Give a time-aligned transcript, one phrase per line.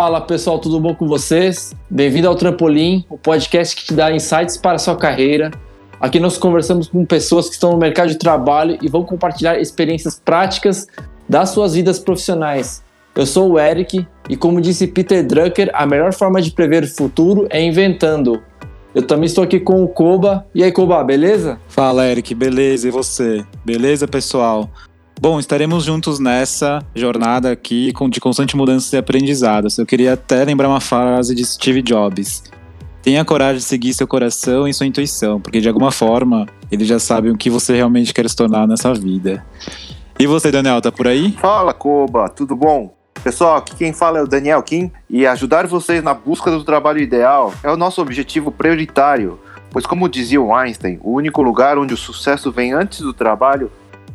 [0.00, 1.74] Fala pessoal, tudo bom com vocês?
[1.90, 5.50] Bem-vindo ao Trampolim, o podcast que te dá insights para a sua carreira.
[5.98, 10.14] Aqui nós conversamos com pessoas que estão no mercado de trabalho e vão compartilhar experiências
[10.24, 10.86] práticas
[11.28, 12.80] das suas vidas profissionais.
[13.12, 16.88] Eu sou o Eric e, como disse Peter Drucker, a melhor forma de prever o
[16.88, 18.40] futuro é inventando.
[18.94, 20.46] Eu também estou aqui com o Koba.
[20.54, 21.58] E aí, Koba, beleza?
[21.66, 22.86] Fala, Eric, beleza?
[22.86, 23.44] E você?
[23.64, 24.70] Beleza, pessoal?
[25.20, 29.76] Bom, estaremos juntos nessa jornada aqui de constante mudança e aprendizados.
[29.76, 32.44] Eu queria até lembrar uma frase de Steve Jobs.
[33.02, 37.00] Tenha coragem de seguir seu coração e sua intuição, porque de alguma forma ele já
[37.00, 39.44] sabe o que você realmente quer se tornar nessa vida.
[40.20, 41.32] E você, Daniel, tá por aí?
[41.32, 42.94] Fala, Koba, tudo bom?
[43.24, 47.00] Pessoal, aqui quem fala é o Daniel Kim e ajudar vocês na busca do trabalho
[47.00, 49.40] ideal é o nosso objetivo prioritário,
[49.72, 53.68] pois, como dizia o Einstein, o único lugar onde o sucesso vem antes do trabalho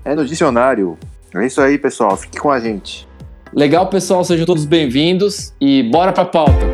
[0.05, 0.98] é no dicionário.
[1.34, 2.16] É isso aí, pessoal.
[2.17, 3.07] Fique com a gente.
[3.53, 4.23] Legal, pessoal.
[4.23, 6.73] Sejam todos bem-vindos e bora pra pauta.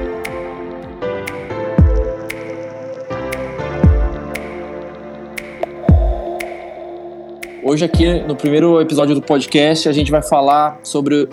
[7.63, 11.29] Hoje aqui no primeiro episódio do podcast a gente vai falar sobre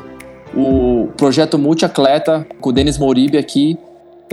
[0.55, 3.78] o projeto Multiatleta com o Denis Mouribe aqui.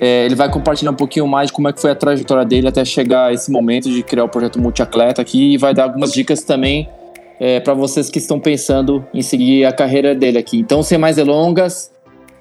[0.02, 2.68] É, ele vai compartilhar um pouquinho mais de como é que foi a trajetória dele
[2.68, 6.12] até chegar a esse momento de criar o projeto Multiatleta aqui e vai dar algumas
[6.12, 6.90] dicas também
[7.44, 10.58] é, para vocês que estão pensando em seguir a carreira dele aqui.
[10.58, 11.92] Então, sem mais delongas.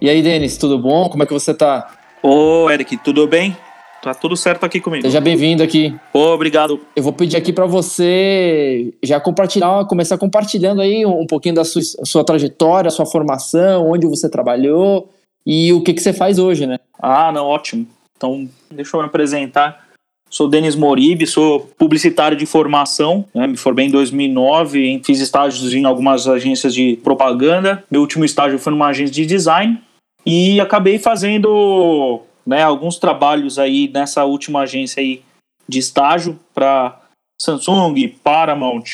[0.00, 1.08] E aí, Denis, tudo bom?
[1.08, 1.92] Como é que você tá?
[2.22, 3.56] Ô, Eric, tudo bem?
[4.00, 5.02] Tá tudo certo aqui comigo.
[5.02, 5.92] Seja bem-vindo aqui.
[6.14, 6.80] Ô, obrigado.
[6.94, 11.82] Eu vou pedir aqui para você já compartilhar, começar compartilhando aí um pouquinho da sua,
[12.04, 15.10] sua trajetória, sua formação, onde você trabalhou
[15.44, 16.78] e o que, que você faz hoje, né?
[17.00, 17.88] Ah, não, ótimo.
[18.16, 19.84] Então, deixa eu me apresentar.
[20.32, 23.46] Sou Denis Moribe, sou publicitário de formação, né?
[23.46, 27.84] me formei em 2009, fiz estágios em algumas agências de propaganda.
[27.90, 29.78] Meu último estágio foi numa agência de design
[30.24, 35.22] e acabei fazendo né, alguns trabalhos aí nessa última agência aí
[35.68, 36.98] de estágio para
[37.38, 38.84] Samsung, Paramount,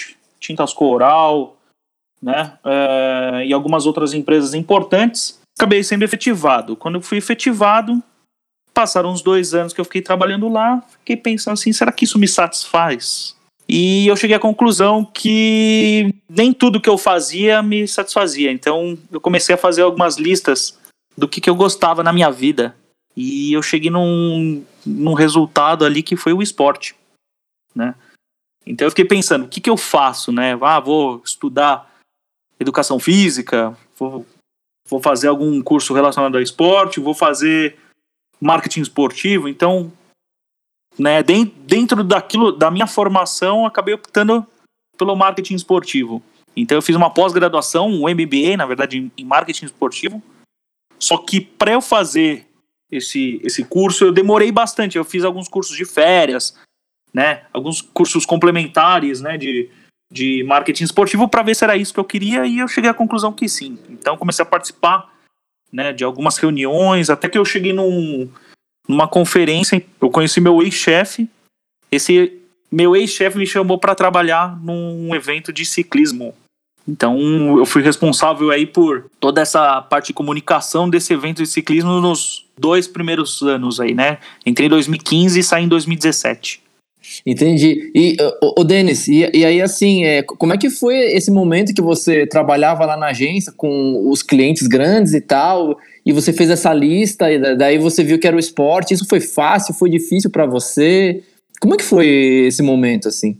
[0.41, 1.57] Tintas Coral,
[2.21, 5.39] né, é, e algumas outras empresas importantes.
[5.57, 6.75] Acabei sendo efetivado.
[6.75, 8.03] Quando eu fui efetivado,
[8.79, 12.17] passaram uns dois anos que eu fiquei trabalhando lá, fiquei pensando assim, será que isso
[12.17, 13.37] me satisfaz?
[13.69, 18.53] E eu cheguei à conclusão que nem tudo que eu fazia me satisfazia.
[18.53, 20.79] Então eu comecei a fazer algumas listas
[21.17, 22.73] do que, que eu gostava na minha vida.
[23.17, 26.95] E eu cheguei num, num resultado ali que foi o esporte,
[27.75, 27.97] né?
[28.65, 30.57] Então eu fiquei pensando, o que, que eu faço, né?
[30.63, 31.99] Ah, vou estudar
[32.61, 34.25] educação física, vou,
[34.89, 37.77] vou fazer algum curso relacionado ao esporte, vou fazer
[38.41, 39.93] marketing esportivo, então,
[40.99, 44.47] né, dentro daquilo, da minha formação, acabei optando
[44.97, 46.23] pelo marketing esportivo.
[46.57, 50.23] Então eu fiz uma pós-graduação, um MBA, na verdade, em marketing esportivo.
[50.99, 52.47] Só que para eu fazer
[52.91, 54.99] esse, esse curso, eu demorei bastante.
[54.99, 56.57] Eu fiz alguns cursos de férias,
[57.15, 59.71] né, alguns cursos complementares, né, de,
[60.11, 62.95] de marketing esportivo para ver se era isso que eu queria e eu cheguei à
[62.95, 63.79] conclusão que sim.
[63.89, 65.13] Então comecei a participar
[65.73, 68.29] né, de algumas reuniões, até que eu cheguei num,
[68.89, 71.29] numa conferência, eu conheci meu ex-chefe.
[71.91, 72.41] Esse
[72.71, 76.35] meu ex-chefe me chamou para trabalhar num evento de ciclismo.
[76.87, 82.01] Então, eu fui responsável aí por toda essa parte de comunicação desse evento de ciclismo
[82.01, 84.19] nos dois primeiros anos aí, né?
[84.47, 86.63] Entrei em 2015 e saí em 2017.
[87.25, 87.91] Entendi.
[87.95, 88.17] E,
[88.57, 92.27] o Denis, e, e, aí assim, é, como é que foi esse momento que você
[92.27, 97.31] trabalhava lá na agência com os clientes grandes e tal, e você fez essa lista,
[97.31, 101.23] e daí você viu que era o esporte, isso foi fácil, foi difícil para você?
[101.61, 102.07] Como é que foi
[102.47, 103.37] esse momento, assim?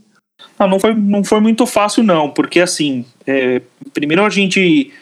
[0.59, 3.63] Ah, não, foi, não foi muito fácil não, porque assim, é,
[3.93, 4.93] primeiro a gente,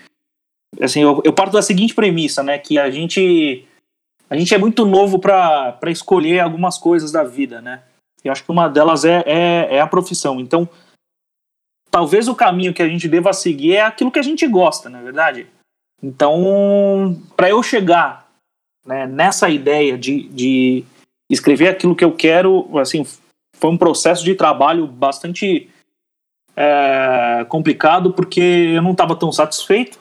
[0.80, 3.64] assim, eu, eu parto da seguinte premissa, né, que a gente,
[4.28, 7.80] a gente é muito novo para escolher algumas coisas da vida, né,
[8.26, 10.40] eu acho que uma delas é, é, é a profissão.
[10.40, 10.68] Então,
[11.90, 15.00] talvez o caminho que a gente deva seguir é aquilo que a gente gosta, na
[15.00, 15.46] é verdade.
[16.02, 18.28] Então, para eu chegar
[18.84, 20.84] né, nessa ideia de, de
[21.30, 23.04] escrever aquilo que eu quero, assim,
[23.56, 25.70] foi um processo de trabalho bastante
[26.54, 29.98] é, complicado, porque eu não estava tão satisfeito,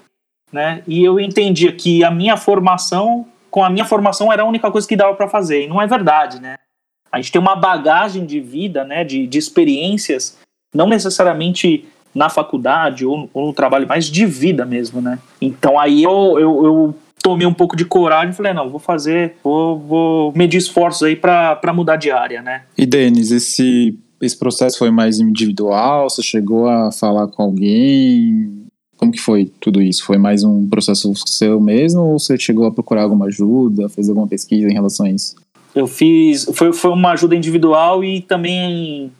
[0.51, 0.83] né?
[0.87, 4.87] E eu entendia que a minha formação, com a minha formação, era a única coisa
[4.87, 5.63] que dava para fazer.
[5.63, 6.55] E não é verdade, né?
[7.15, 10.37] A gente tem uma bagagem de vida, né, de, de experiências,
[10.75, 15.17] não necessariamente na faculdade ou, ou, no trabalho, mas de vida mesmo, né?
[15.39, 19.37] Então aí eu, eu, eu tomei um pouco de coragem e falei, não, vou fazer,
[19.41, 22.63] vou, vou medir esforços aí para mudar de área, né?
[22.77, 26.09] E Denis, esse, esse processo foi mais individual?
[26.09, 28.65] Você chegou a falar com alguém?
[28.97, 30.03] Como que foi tudo isso?
[30.03, 34.27] Foi mais um processo seu mesmo ou você chegou a procurar alguma ajuda, fez alguma
[34.27, 35.44] pesquisa em relação a isso?
[35.75, 39.11] Eu fiz, foi, foi uma ajuda individual e também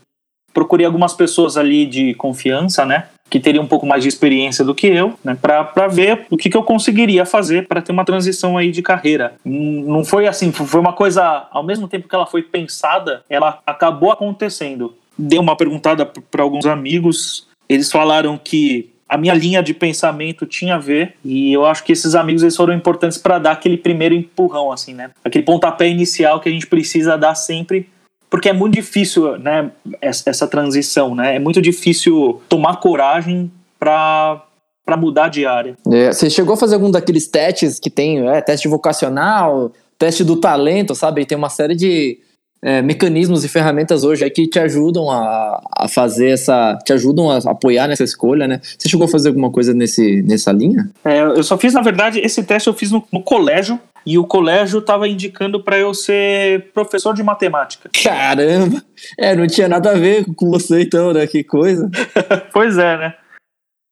[0.54, 3.10] procurei algumas pessoas ali de confiança, né?
[3.30, 5.38] Que teriam um pouco mais de experiência do que eu, né?
[5.40, 9.34] Para ver o que, que eu conseguiria fazer para ter uma transição aí de carreira.
[9.44, 14.12] Não foi assim, foi uma coisa, ao mesmo tempo que ela foi pensada, ela acabou
[14.12, 14.96] acontecendo.
[15.18, 20.76] Dei uma perguntada para alguns amigos, eles falaram que a minha linha de pensamento tinha
[20.76, 24.16] a ver e eu acho que esses amigos eles foram importantes para dar aquele primeiro
[24.16, 25.12] empurrão assim, né?
[25.24, 27.88] Aquele pontapé inicial que a gente precisa dar sempre
[28.30, 29.72] porque é muito difícil, né,
[30.02, 31.36] essa transição, né?
[31.36, 34.42] É muito difícil tomar coragem para
[34.86, 35.76] para mudar de área.
[35.92, 40.36] É, você chegou a fazer algum daqueles testes que tem, é, teste vocacional, teste do
[40.36, 41.26] talento, sabe?
[41.26, 42.20] Tem uma série de
[42.62, 46.78] é, mecanismos e ferramentas hoje que te ajudam a, a fazer essa.
[46.84, 48.60] te ajudam a apoiar nessa escolha, né?
[48.78, 50.90] Você chegou a fazer alguma coisa nesse, nessa linha?
[51.04, 53.80] É, eu só fiz, na verdade, esse teste eu fiz no, no colégio.
[54.08, 57.90] E o colégio estava indicando para eu ser professor de matemática.
[58.04, 58.84] Caramba!
[59.18, 61.26] É, não tinha nada a ver com você então, né?
[61.26, 61.90] Que coisa.
[62.54, 63.16] pois é, né?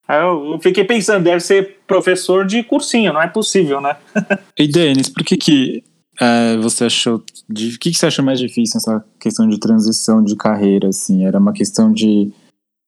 [0.07, 3.95] Aí eu fiquei pensando, deve ser professor de cursinho, não é possível, né?
[4.59, 5.83] e Denis, por que que
[6.19, 7.15] é, você achou.
[7.17, 7.23] O
[7.53, 10.89] que, que você achou mais difícil nessa questão de transição de carreira?
[10.89, 11.25] Assim?
[11.25, 12.31] Era uma questão de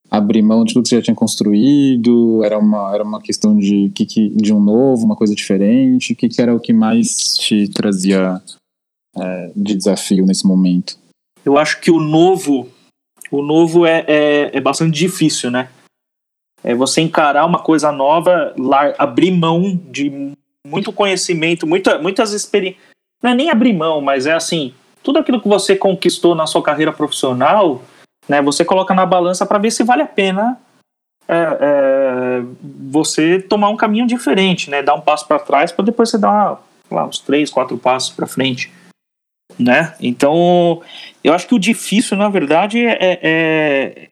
[0.09, 2.43] abrir mão de tudo que você já tinha construído?
[2.43, 6.13] Era uma, era uma questão de, que, de um novo, uma coisa diferente?
[6.13, 8.41] O que, que era o que mais te trazia
[9.17, 10.97] é, de desafio nesse momento?
[11.43, 12.69] Eu acho que o novo,
[13.31, 15.69] o novo é, é, é bastante difícil, né?
[16.63, 20.33] É você encarar uma coisa nova, lá, abrir mão de
[20.65, 22.94] muito conhecimento, muita, muitas experiências
[23.25, 24.73] não é nem abrir mão, mas é assim,
[25.03, 27.81] tudo aquilo que você conquistou na sua carreira profissional,
[28.29, 30.59] né, você coloca na balança para ver se vale a pena
[31.27, 32.43] é, é,
[32.89, 36.61] você tomar um caminho diferente, né, dar um passo para trás para depois você dar
[36.89, 38.71] lá, uns três, quatro passos para frente,
[39.57, 39.95] né?
[39.99, 40.81] Então,
[41.23, 44.09] eu acho que o difícil, na verdade, é, é,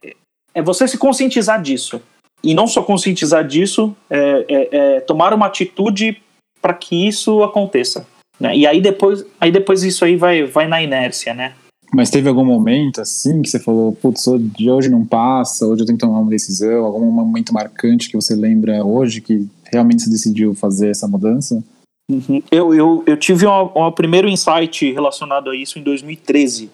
[0.56, 2.02] é você se conscientizar disso
[2.44, 6.22] e não só conscientizar disso, é, é, é tomar uma atitude
[6.62, 8.08] para que isso aconteça.
[8.40, 8.58] Né?
[8.58, 11.54] E aí depois, aí depois isso aí vai, vai na inércia, né?
[11.94, 14.26] Mas teve algum momento assim que você falou, putz,
[14.58, 18.16] de hoje não passa, hoje eu tenho que tomar uma decisão, algum momento marcante que
[18.16, 21.64] você lembra hoje que realmente você decidiu fazer essa mudança?
[22.10, 22.42] Uhum.
[22.52, 26.72] Eu, eu, eu tive um, um primeiro insight relacionado a isso em 2013,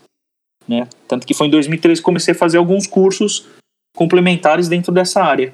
[0.67, 0.87] né?
[1.07, 3.45] Tanto que foi em 2013 que comecei a fazer alguns cursos
[3.95, 5.53] complementares dentro dessa área.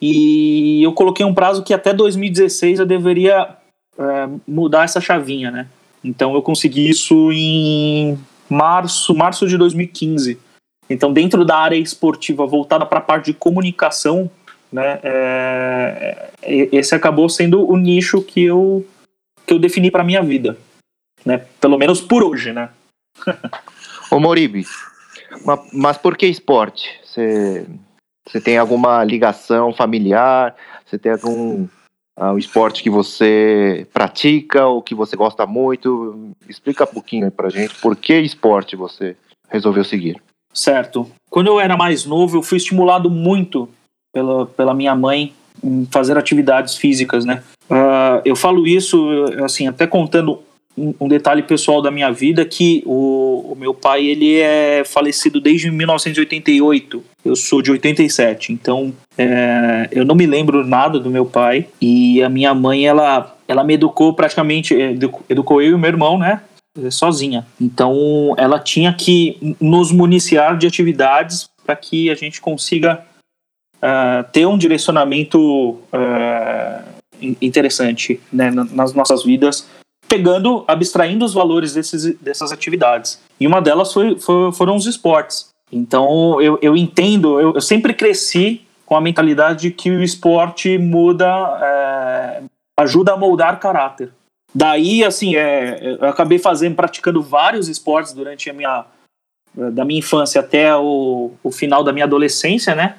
[0.00, 3.56] E eu coloquei um prazo que até 2016 eu deveria
[3.98, 5.68] é, mudar essa chavinha, né?
[6.02, 10.38] Então eu consegui isso em março, março de 2015.
[10.88, 14.30] Então dentro da área esportiva voltada para a parte de comunicação,
[14.72, 15.00] né?
[15.02, 18.86] É, é, esse acabou sendo o nicho que eu
[19.46, 20.58] que eu defini para minha vida,
[21.24, 21.44] né?
[21.60, 22.68] Pelo menos por hoje, né?
[24.10, 24.64] Ô Moribi,
[25.72, 26.88] mas por que esporte?
[27.04, 30.54] Você tem alguma ligação familiar?
[30.84, 31.66] Você tem algum
[32.16, 36.32] ah, o esporte que você pratica ou que você gosta muito.
[36.48, 39.16] Explica um pouquinho pra gente por que esporte você
[39.50, 40.20] resolveu seguir.
[40.52, 41.10] Certo.
[41.28, 43.68] Quando eu era mais novo, eu fui estimulado muito
[44.12, 47.42] pela, pela minha mãe em fazer atividades físicas, né?
[47.70, 49.06] Uh, eu falo isso,
[49.44, 50.42] assim, até contando
[50.76, 55.70] um, detalhe pessoal da minha vida que o, o, meu pai ele é falecido desde
[55.70, 57.02] 1988.
[57.24, 62.22] Eu sou de 87, então é, eu não me lembro nada do meu pai e
[62.22, 64.74] a minha mãe ela ela me educou praticamente
[65.28, 66.42] educou eu e meu irmão, né?
[66.90, 67.46] Sozinha.
[67.58, 73.02] Então ela tinha que nos municiar de atividades para que a gente consiga
[73.76, 76.96] uh, ter um direcionamento uh,
[77.40, 79.66] interessante né, nas nossas vidas
[80.08, 83.20] pegando, abstraindo os valores desses, dessas atividades.
[83.38, 85.48] E uma delas foi, foi foram os esportes.
[85.70, 90.78] Então eu, eu entendo, eu, eu, sempre cresci com a mentalidade de que o esporte
[90.78, 91.26] muda,
[91.60, 92.42] é,
[92.78, 94.12] ajuda a moldar caráter.
[94.54, 98.86] Daí, assim, é, eu acabei fazendo, praticando vários esportes durante a minha,
[99.54, 102.96] da minha infância até o, o final da minha adolescência, né?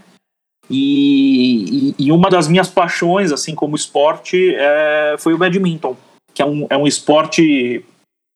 [0.70, 5.96] E, e, e, uma das minhas paixões, assim como esporte, é, foi o badminton
[6.38, 7.84] que é um, é um esporte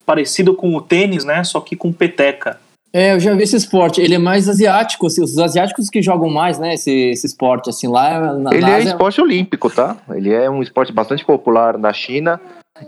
[0.04, 1.44] parecido com o tênis, né?
[1.44, 2.60] Só que com peteca.
[2.92, 4.02] É, eu já vi esse esporte.
[4.02, 6.74] Ele é mais asiático, assim, os asiáticos que jogam mais, né?
[6.74, 8.34] Esse, esse esporte, assim, lá.
[8.34, 8.90] Na, ele na é Ásia...
[8.90, 9.98] esporte olímpico, tá?
[10.10, 12.42] Ele é um esporte bastante popular na China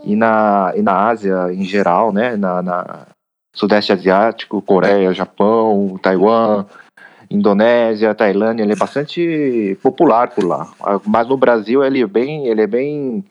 [0.03, 2.35] e na, e na Ásia em geral, né?
[2.35, 3.07] Na, na
[3.55, 6.65] Sudeste Asiático, Coreia, Japão, Taiwan.
[7.31, 10.71] Indonésia, Tailândia, ele é bastante popular por lá.
[11.03, 13.23] Mas no Brasil ele é bem, ele é bem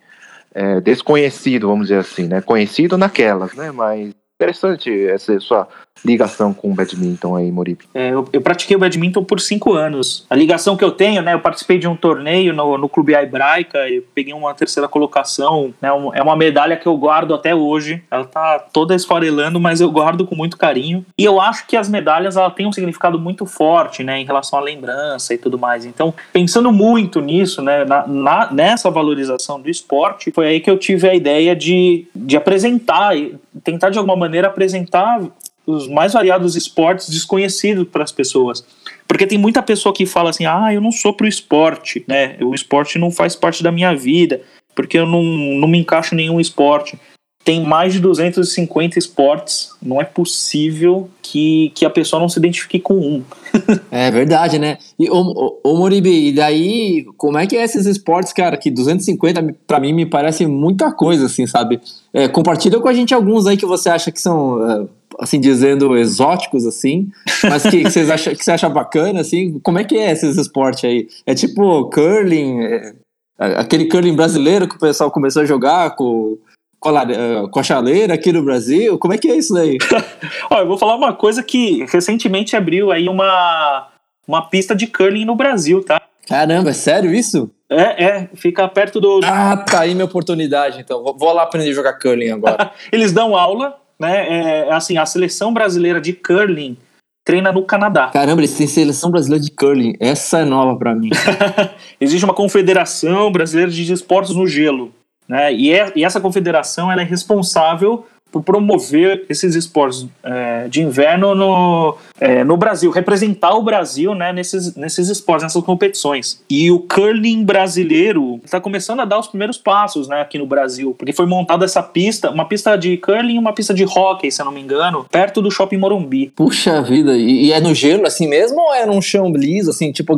[0.54, 2.40] é, desconhecido, vamos dizer assim, né?
[2.40, 3.70] Conhecido naquelas, né?
[3.70, 5.68] Mas interessante essa sua
[6.04, 7.84] ligação com o badminton aí, Moribe.
[7.94, 10.26] É, eu, eu pratiquei o badminton por cinco anos.
[10.28, 11.32] A ligação que eu tenho, né?
[11.34, 15.72] Eu participei de um torneio no, no Clube Hebraica, eu peguei uma terceira colocação.
[15.80, 18.02] Né, um- é uma medalha que eu guardo até hoje.
[18.10, 21.04] Ela tá toda esfarelando, mas eu guardo com muito carinho.
[21.16, 24.18] E eu acho que as medalhas ela têm um significado muito forte, né?
[24.20, 25.84] Em relação à lembrança e tudo mais.
[25.84, 27.84] Então, pensando muito nisso, né?
[27.84, 32.36] na- na- nessa valorização do esporte, foi aí que eu tive a ideia de, de
[32.36, 33.34] apresentar, e
[33.64, 35.20] tentar de alguma maneira apresentar
[35.66, 38.64] os mais variados esportes desconhecidos para as pessoas.
[39.06, 42.36] Porque tem muita pessoa que fala assim: ah, eu não sou pro esporte, né?
[42.40, 44.40] O esporte não faz parte da minha vida,
[44.74, 46.98] porque eu não, não me encaixo em nenhum esporte.
[47.44, 52.78] Tem mais de 250 esportes, não é possível que, que a pessoa não se identifique
[52.78, 53.22] com um.
[53.90, 54.78] É verdade, né?
[54.98, 58.56] E ô, ô, ô Moribi, e daí, como é que é esses esportes, cara?
[58.56, 61.80] Que 250 pra mim me parece muita coisa, assim, sabe?
[62.14, 64.86] É, compartilha com a gente alguns aí que você acha que são, é,
[65.22, 67.08] assim dizendo, exóticos, assim,
[67.44, 69.60] mas que, que, vocês acham, que você acha bacana, assim.
[69.60, 71.08] Como é que é esses esportes aí?
[71.24, 72.92] É tipo curling, é,
[73.38, 76.38] aquele curling brasileiro que o pessoal começou a jogar com.
[76.80, 78.98] Com a, eh, com a chaleira aqui no Brasil?
[78.98, 79.78] Como é que é isso daí?
[80.50, 83.86] Olha, eu vou falar uma coisa que recentemente abriu aí uma,
[84.26, 86.02] uma pista de curling no Brasil, tá?
[86.26, 87.48] Caramba, é sério isso?
[87.70, 89.20] É, é, fica perto do.
[89.24, 91.02] Ah, tá aí minha oportunidade, então.
[91.16, 92.72] Vou lá aprender a jogar curling agora.
[92.90, 94.26] Eles dão aula, né?
[94.66, 96.76] É, assim, a seleção brasileira de curling
[97.24, 98.08] treina no Canadá.
[98.08, 99.94] Caramba, eles têm seleção brasileira de curling.
[100.00, 101.10] Essa é nova pra mim.
[102.00, 104.92] Existe uma confederação brasileira de esportes no gelo,
[105.28, 105.52] né?
[105.54, 108.04] E, é- e essa confederação ela é responsável
[108.40, 114.74] promover esses esportes é, de inverno no, é, no Brasil, representar o Brasil né, nesses,
[114.76, 116.42] nesses esportes, nessas competições.
[116.48, 120.94] E o curling brasileiro está começando a dar os primeiros passos né, aqui no Brasil,
[120.96, 124.40] porque foi montada essa pista, uma pista de curling e uma pista de hockey, se
[124.40, 126.32] eu não me engano, perto do Shopping Morumbi.
[126.34, 129.90] Puxa vida, e, e é no gelo assim mesmo ou é num chão liso, assim,
[129.92, 130.16] tipo,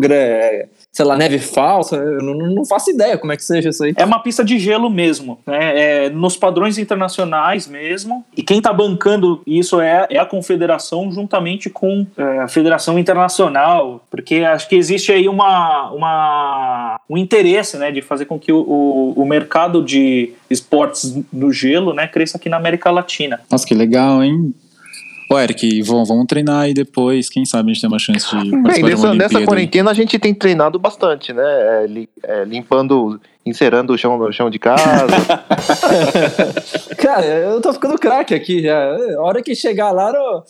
[0.95, 1.97] sei lá, neve falsa?
[1.97, 3.93] Eu não, não faço ideia como é que seja isso aí.
[3.97, 6.05] É uma pista de gelo mesmo, né?
[6.05, 8.25] É nos padrões internacionais mesmo.
[8.37, 14.05] E quem está bancando isso é, é a confederação juntamente com é, a Federação Internacional,
[14.09, 18.59] porque acho que existe aí uma, uma, um interesse né, de fazer com que o,
[18.61, 23.41] o, o mercado de esportes no gelo né, cresça aqui na América Latina.
[23.51, 24.55] Nossa, que legal, hein?
[25.35, 27.29] Ô, Eric, vamos, vamos treinar aí depois.
[27.29, 30.17] Quem sabe a gente tem uma chance de Bem, participar de nessa, quarentena a gente
[30.19, 31.43] tem treinado bastante, né?
[31.45, 35.07] É, li- é, limpando, encerando o chão, o chão de casa.
[36.99, 38.97] Cara, eu tô ficando craque aqui já.
[39.17, 40.43] A hora que chegar lá, no-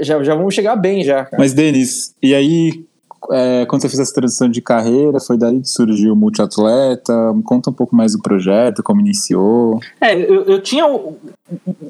[0.00, 1.24] já, já vamos chegar bem já.
[1.24, 1.36] cara.
[1.38, 2.84] Mas, Denis, e aí,
[3.32, 7.12] é, quando você fez essa transição de carreira, foi daí que surgiu o multiatleta?
[7.44, 9.78] Conta um pouco mais do projeto, como iniciou.
[10.00, 11.18] É, eu, eu tinha o,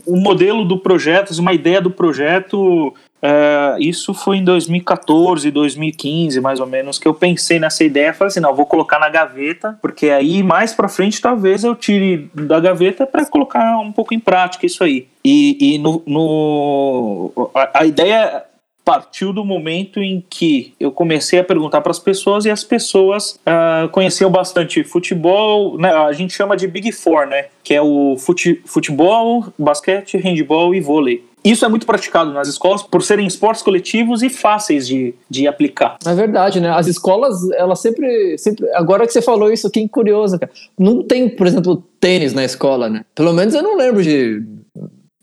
[0.07, 2.93] o modelo do projeto, uma ideia do projeto.
[3.23, 8.13] é, isso foi em 2014, 2015, mais ou menos, que eu pensei nessa ideia.
[8.15, 12.31] Falei assim, não, vou colocar na gaveta, porque aí mais pra frente talvez eu tire
[12.35, 15.07] da gaveta para colocar um pouco em prática isso aí.
[15.25, 18.45] E, e no, no- a, a ideia
[18.91, 23.39] partiu do momento em que eu comecei a perguntar para as pessoas e as pessoas
[23.47, 28.17] ah, conheciam bastante futebol, né, a gente chama de Big Four, né, que é o
[28.19, 31.25] fute, futebol, basquete, handball e vôlei.
[31.45, 35.97] Isso é muito praticado nas escolas por serem esportes coletivos e fáceis de, de aplicar.
[36.05, 36.69] É verdade, né?
[36.69, 38.69] As escolas, elas sempre, sempre.
[38.75, 40.53] Agora que você falou isso, que curioso, cara.
[40.79, 43.07] Não tem, por exemplo, tênis na escola, né?
[43.15, 44.43] Pelo menos eu não lembro de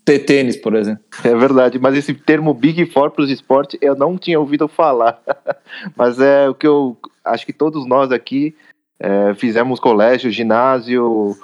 [0.08, 1.02] ter tênis, por exemplo.
[1.22, 5.20] é verdade, mas esse termo Big Four para os esportes eu não tinha ouvido falar.
[5.94, 8.54] mas é o que eu acho que todos nós aqui
[8.98, 11.36] é, fizemos colégio, ginásio,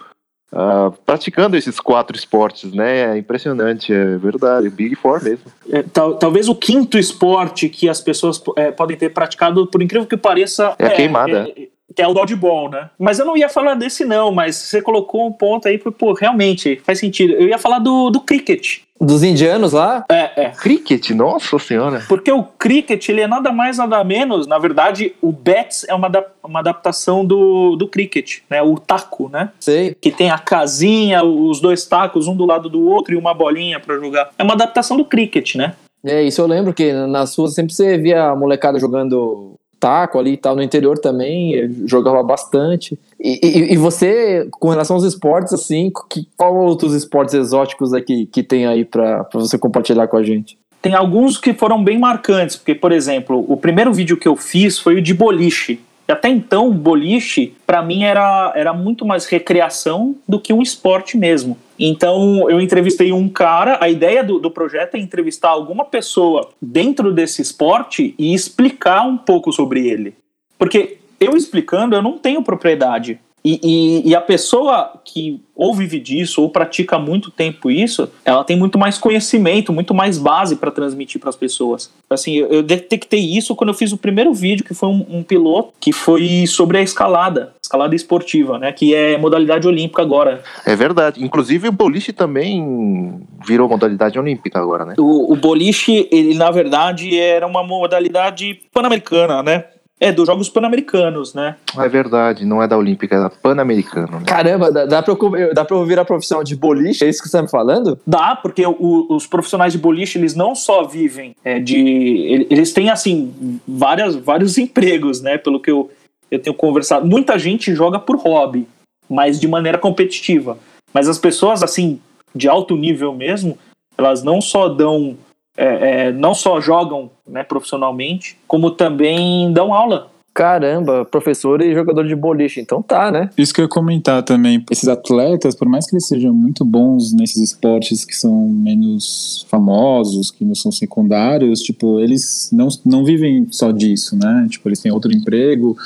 [0.51, 3.15] ah, praticando esses quatro esportes, né?
[3.15, 5.45] É impressionante, é verdade, Big Four mesmo.
[5.71, 10.07] É, tal- talvez o quinto esporte que as pessoas é, podem ter praticado, por incrível
[10.07, 11.51] que pareça, É a queimada.
[11.51, 12.91] é- que é o dodgeball, né?
[12.99, 16.81] Mas eu não ia falar desse não, mas você colocou um ponto aí, pô, realmente
[16.85, 17.35] faz sentido.
[17.35, 18.79] Eu ia falar do, do cricket.
[19.01, 20.49] Dos indianos lá, É, é.
[20.51, 22.03] Cricket, nossa senhora.
[22.09, 24.47] Porque o cricket, ele é nada mais, nada menos.
[24.47, 28.63] Na verdade, o bats é uma, da- uma adaptação do, do cricket, né?
[28.63, 29.51] O taco, né?
[29.59, 29.95] sei.
[30.01, 33.81] Que tem a casinha, os dois tacos, um do lado do outro e uma bolinha
[33.81, 34.31] pra jogar.
[34.39, 35.75] É uma adaptação do cricket, né?
[36.07, 40.33] É, isso eu lembro que nas ruas sempre você via a molecada jogando taco ali
[40.33, 42.99] e tal, no interior também, jogava bastante.
[43.21, 48.25] E, e- e você, com relação aos esportes, assim, que, qual outros esportes exóticos aqui
[48.25, 50.57] que tem aí pra você compartilhar com a gente?
[50.81, 54.79] tem alguns que foram bem marcantes, porque, por exemplo, o primeiro vídeo que eu fiz
[54.79, 55.81] foi o de boliche.
[56.07, 61.57] Até então, boliche, para mim, era, era muito mais recreação do que um esporte mesmo.
[61.79, 63.79] Então, eu entrevistei um cara.
[63.81, 69.17] A ideia do, do projeto é entrevistar alguma pessoa dentro desse esporte e explicar um
[69.17, 70.15] pouco sobre ele.
[70.59, 73.19] Porque eu explicando, eu não tenho propriedade.
[73.47, 78.43] E, e, e, a pessoa que ou vive disso ou pratica muito tempo isso, ela
[78.43, 81.93] tem muito mais conhecimento, muito mais base para transmitir para as pessoas.
[82.09, 85.23] Assim, eu, eu, detectei isso quando eu fiz o primeiro vídeo, que foi um, um,
[85.23, 90.43] piloto, que foi sobre a escalada, escalada esportiva, né, que é modalidade olímpica agora.
[90.65, 91.23] É verdade.
[91.23, 94.95] Inclusive o boliche também virou modalidade olímpica agora, né?
[94.97, 99.65] O, o boliche, ele na verdade era uma modalidade pan-americana, né?
[100.05, 101.57] É, dos Jogos Pan-Americanos, né?
[101.79, 104.21] É verdade, não é da Olímpica, é da Pan-Americano.
[104.21, 104.27] Né?
[104.27, 105.15] Caramba, dá, dá, pra,
[105.55, 107.03] dá pra ouvir a profissão de boliche?
[107.03, 107.99] É isso que você tá me falando?
[108.07, 112.47] Dá, porque o, os profissionais de boliche, eles não só vivem é, de.
[112.51, 115.39] Eles têm, assim, várias, vários empregos, né?
[115.39, 115.91] Pelo que eu,
[116.31, 117.07] eu tenho conversado.
[117.07, 118.69] Muita gente joga por hobby,
[119.09, 120.59] mas de maneira competitiva.
[120.93, 121.99] Mas as pessoas, assim,
[122.35, 123.57] de alto nível mesmo,
[123.97, 125.17] elas não só dão
[125.57, 130.11] é, é, não só jogam né, profissionalmente, como também dão aula.
[130.35, 133.31] Caramba, professor e jogador de boliche, então tá, né?
[133.39, 134.65] Isso que eu ia comentar também.
[134.69, 140.33] Esses atletas, por mais que eles sejam muito bons nesses esportes que são menos famosos,
[140.33, 144.49] que não são secundários, tipo, eles não, não vivem só disso, né?
[144.51, 145.77] Tipo, eles têm outro emprego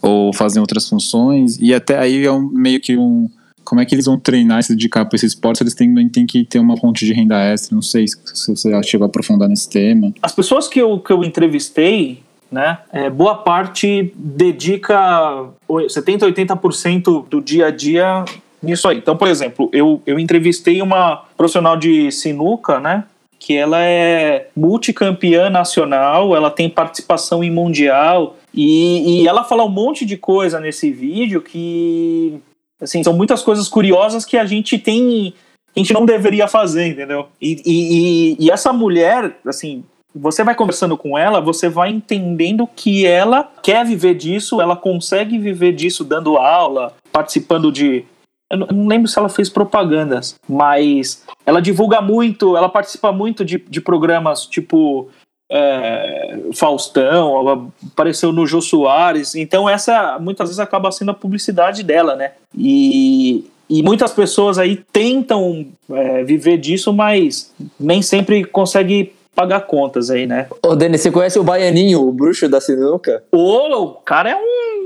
[0.00, 3.28] ou fazem outras funções, e até aí é um, meio que um
[3.64, 5.62] como é que eles vão treinar e se dedicar para esse esporte?
[5.62, 7.74] Eles têm, têm que ter uma fonte de renda extra.
[7.74, 10.12] Não sei se, se você chegou a aprofundar nesse tema.
[10.22, 15.46] As pessoas que eu, que eu entrevistei, né, é, boa parte dedica
[15.88, 18.24] 70, 80% do dia a dia
[18.62, 18.98] nisso aí.
[18.98, 23.04] Então, por exemplo, eu, eu entrevistei uma profissional de sinuca, né?
[23.38, 29.68] Que ela é multicampeã nacional, ela tem participação em mundial, e, e ela fala um
[29.68, 32.40] monte de coisa nesse vídeo que
[32.84, 35.34] Assim, são muitas coisas curiosas que a gente tem.
[35.74, 37.26] A gente não deveria fazer, entendeu?
[37.40, 39.82] E, e, e essa mulher, assim,
[40.14, 45.38] você vai conversando com ela, você vai entendendo que ela quer viver disso, ela consegue
[45.38, 48.04] viver disso dando aula, participando de.
[48.48, 53.58] Eu não lembro se ela fez propagandas, mas ela divulga muito, ela participa muito de,
[53.58, 55.08] de programas tipo
[55.50, 59.34] é, Faustão, apareceu no Jô Soares.
[59.34, 62.32] Então, essa muitas vezes acaba sendo a publicidade dela, né?
[62.56, 70.10] E, e muitas pessoas aí tentam é, viver disso, mas nem sempre consegue pagar contas
[70.10, 70.46] aí, né?
[70.62, 73.22] Ô, Denis, você conhece o Baianinho, o bruxo da sinuca?
[73.32, 74.83] Ô, o cara é um,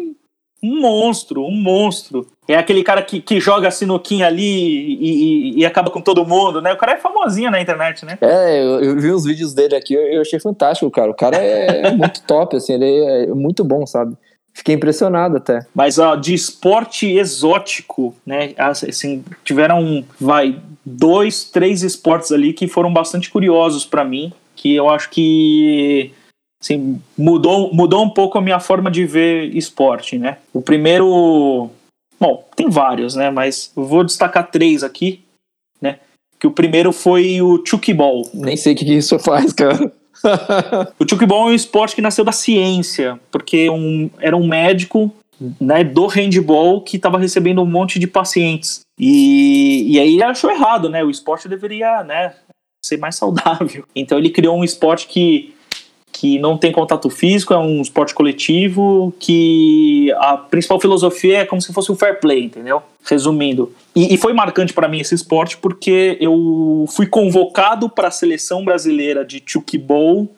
[0.62, 2.26] um monstro, um monstro.
[2.46, 6.60] É aquele cara que, que joga sinuquinha ali e, e, e, acaba com todo mundo,
[6.60, 6.72] né?
[6.72, 8.18] O cara é famosinho na internet, né?
[8.20, 11.10] É, eu, eu vi os vídeos dele aqui, eu, eu achei fantástico, cara.
[11.10, 14.16] O cara é muito top, assim, ele é muito bom, sabe?
[14.52, 15.64] Fiquei impressionado até.
[15.72, 18.54] Mas, ó, de esporte exótico, né?
[18.58, 24.88] Assim, tiveram, vai, dois, três esportes ali que foram bastante curiosos para mim, que eu
[24.88, 26.12] acho que
[26.60, 30.38] assim, mudou, mudou um pouco a minha forma de ver esporte, né?
[30.52, 31.70] O primeiro
[32.20, 33.30] Bom, tem vários, né?
[33.30, 35.22] Mas vou destacar três aqui,
[35.80, 36.00] né?
[36.38, 38.28] Que o primeiro foi o chukiball.
[38.34, 39.92] Nem sei o que isso faz, cara.
[40.98, 45.12] o chukiball é um esporte que nasceu da ciência, porque um, era um médico
[45.60, 48.80] né, do handball que estava recebendo um monte de pacientes.
[48.98, 51.04] E, e aí ele achou errado, né?
[51.04, 52.34] O esporte deveria né,
[52.84, 53.84] ser mais saudável.
[53.94, 55.54] Então ele criou um esporte que
[56.18, 61.62] que não tem contato físico, é um esporte coletivo, que a principal filosofia é como
[61.62, 62.82] se fosse um fair play, entendeu?
[63.04, 63.72] Resumindo.
[63.94, 68.64] E, e foi marcante para mim esse esporte porque eu fui convocado para a seleção
[68.64, 70.28] brasileira de chukiball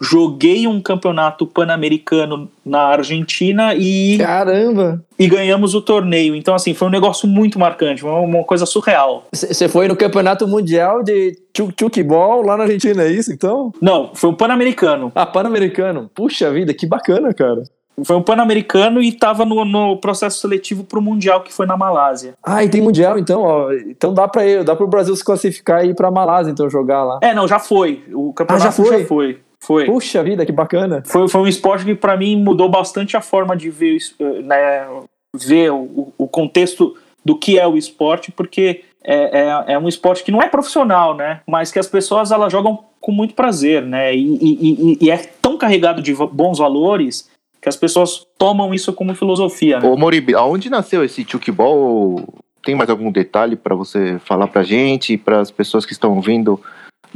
[0.00, 6.88] joguei um campeonato pan-americano na Argentina e caramba e ganhamos o torneio então assim foi
[6.88, 12.42] um negócio muito marcante uma, uma coisa surreal você foi no campeonato mundial de chukiball
[12.42, 16.86] lá na Argentina é isso então não foi um pan-americano ah pan-americano puxa vida que
[16.86, 17.62] bacana cara
[18.04, 21.76] foi um pan-americano e estava no, no, processo seletivo para o mundial que foi na
[21.76, 22.34] Malásia.
[22.42, 23.72] Ah, e tem mundial então, ó.
[23.72, 26.68] Então dá para dá para o Brasil se classificar e ir para a Malásia então
[26.68, 27.18] jogar lá.
[27.22, 28.04] É, não, já foi.
[28.12, 29.00] O campeonato ah, já foi.
[29.00, 29.38] Já foi.
[29.60, 29.86] Foi.
[29.86, 31.02] Puxa vida, que bacana.
[31.04, 33.98] Foi, foi um esporte que para mim mudou bastante a forma de ver,
[34.44, 34.86] né,
[35.34, 40.22] ver o, o contexto do que é o esporte, porque é, é, é, um esporte
[40.22, 41.40] que não é profissional, né?
[41.46, 44.14] Mas que as pessoas elas jogam com muito prazer, né?
[44.14, 47.28] E, e, e, é tão carregado de bons valores
[47.60, 49.80] que as pessoas tomam isso como filosofia.
[49.80, 49.88] Né?
[49.88, 52.22] Ô Moribi, aonde nasceu esse chukiball?
[52.64, 56.60] Tem mais algum detalhe para você falar pra gente, para as pessoas que estão ouvindo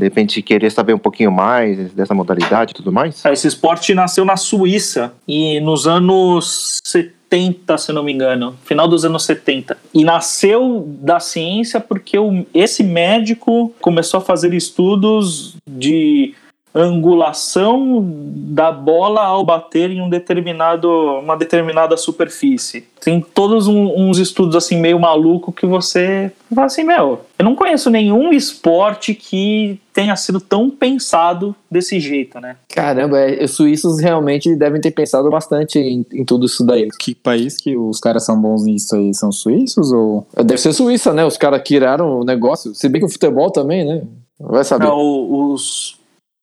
[0.01, 3.25] de repente querer saber um pouquinho mais dessa modalidade e tudo mais?
[3.27, 9.05] Esse esporte nasceu na Suíça e nos anos 70, se não me engano, final dos
[9.05, 9.77] anos 70.
[9.95, 12.17] E nasceu da ciência porque
[12.55, 16.35] esse médico começou a fazer estudos de
[16.75, 22.85] angulação da bola ao bater em um determinado, uma determinada superfície.
[23.01, 27.57] Tem todos um, uns estudos assim meio maluco que você fala assim, meu, eu não
[27.57, 32.57] conheço nenhum esporte que tenha sido tão pensado desse jeito, né?
[32.69, 36.89] Caramba, é, os suíços realmente devem ter pensado bastante em, em tudo isso daí.
[37.01, 39.13] Que país que os caras são bons nisso aí?
[39.15, 40.27] São suíços ou...
[40.37, 41.25] Deve ser Suíça, né?
[41.25, 42.75] Os caras criaram o negócio.
[42.75, 44.03] Se bem que o futebol também, né?
[44.39, 44.87] Vai saber.
[44.87, 46.00] Não, os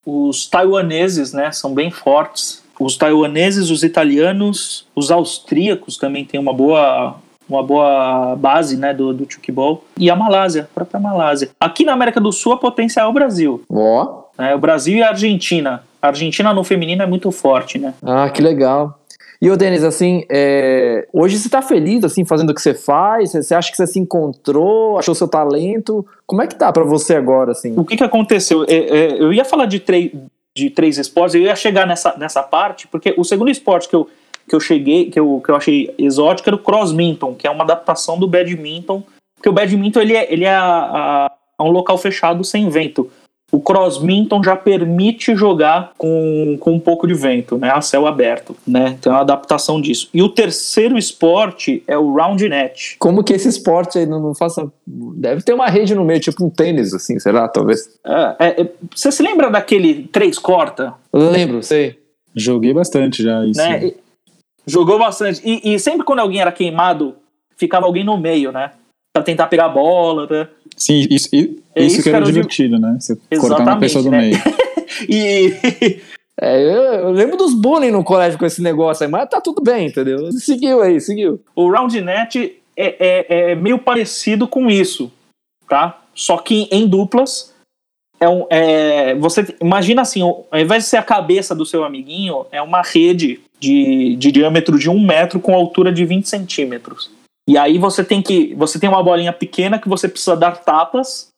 [0.08, 2.62] os taiwaneses, né, são bem fortes.
[2.80, 7.16] Os taiwaneses, os italianos, os austríacos também têm uma boa
[7.48, 9.82] uma boa base né, do, do chukibol.
[9.96, 11.50] E a Malásia, a própria Malásia.
[11.58, 13.62] Aqui na América do Sul, a potência é o Brasil.
[13.70, 14.04] Ó.
[14.04, 14.42] Oh.
[14.42, 15.82] É, o Brasil e a Argentina.
[16.00, 17.94] A Argentina no feminino é muito forte, né?
[18.02, 18.97] Ah, que legal.
[19.40, 21.06] E o Denis, assim, é...
[21.12, 23.32] hoje você tá feliz, assim, fazendo o que você faz?
[23.32, 26.04] Você acha que você se encontrou, achou seu talento?
[26.26, 27.72] Como é que tá para você agora, assim?
[27.76, 28.64] O que que aconteceu?
[28.64, 29.82] É, é, eu ia falar de,
[30.56, 34.08] de três esportes, eu ia chegar nessa, nessa parte, porque o segundo esporte que eu,
[34.48, 37.62] que eu cheguei, que eu, que eu achei exótico era o crossminton, que é uma
[37.62, 39.04] adaptação do badminton,
[39.36, 43.08] porque o badminton, ele é, ele é a, a, um local fechado sem vento
[43.50, 48.54] o Crossminton já permite jogar com, com um pouco de vento, né, a céu aberto,
[48.66, 50.08] né, então é uma adaptação disso.
[50.12, 52.96] E o terceiro esporte é o round net.
[52.98, 54.70] Como que esse esporte aí não, não faça...
[54.86, 57.98] Deve ter uma rede no meio, tipo um tênis, assim, será, talvez?
[58.04, 60.94] É, é, é você se lembra daquele três corta?
[61.12, 61.98] Lembro, sei.
[62.34, 63.60] Joguei bastante já isso.
[63.60, 63.92] Né?
[64.66, 65.40] Jogou bastante.
[65.44, 67.16] E, e sempre quando alguém era queimado,
[67.56, 68.72] ficava alguém no meio, né?
[69.12, 70.48] Pra tentar pegar a bola, né?
[70.76, 72.80] Sim, isso, isso, é isso que era divertido, os...
[72.80, 72.96] né?
[73.00, 74.18] Você cortar uma pessoa do né?
[74.18, 74.36] meio.
[75.08, 76.00] e.
[76.40, 79.60] É, eu, eu, lembro dos bullying no colégio com esse negócio aí, mas tá tudo
[79.60, 80.30] bem, entendeu?
[80.30, 81.42] Seguiu aí, seguiu.
[81.52, 85.10] O Roundnet é, é, é meio parecido com isso,
[85.68, 86.00] tá?
[86.14, 87.52] Só que em duplas.
[88.20, 92.46] É um, é, você imagina assim, ao invés de ser a cabeça do seu amiguinho,
[92.50, 97.10] é uma rede de, de diâmetro de um metro com altura de 20 centímetros.
[97.48, 98.54] E aí você tem que.
[98.56, 101.28] Você tem uma bolinha pequena que você precisa dar tapas.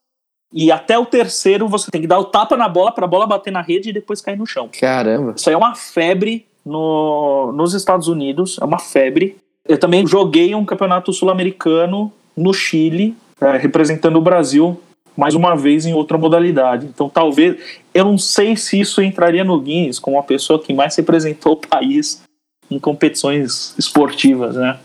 [0.53, 3.29] E até o terceiro você tem que dar o tapa na bola para a bola
[3.29, 4.69] bater na rede e depois cair no chão.
[4.81, 5.35] Caramba.
[5.37, 8.59] Isso aí é uma febre no, nos Estados Unidos.
[8.61, 9.37] É uma febre.
[9.65, 14.81] Eu também joguei um campeonato sul-americano no Chile, é, representando o Brasil
[15.17, 16.87] mais uma vez em outra modalidade.
[16.87, 17.57] Então, talvez.
[17.95, 21.57] Eu não sei se isso entraria no Guinness como a pessoa que mais representou o
[21.57, 22.21] país
[22.69, 24.77] em competições esportivas, né?